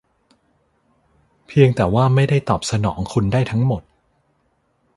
[1.47, 3.81] เพียงแต่ว่าไม่ได้ตอบสนองคุณได้ทั้งหมด